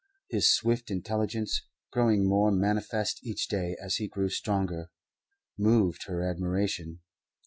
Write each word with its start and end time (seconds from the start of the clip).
His 0.31 0.51
swift 0.51 0.89
intelligence, 0.89 1.61
growing 1.91 2.27
more 2.27 2.51
manifest 2.51 3.23
each 3.23 3.47
day 3.47 3.77
as 3.79 3.97
he 3.97 4.07
grew 4.07 4.29
stronger, 4.29 4.89
moved 5.59 6.05
her 6.07 6.23
admiration. 6.27 7.01